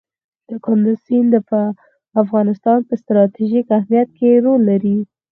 [0.65, 1.37] کندز سیند د
[2.21, 4.97] افغانستان په ستراتیژیک اهمیت کې رول لري.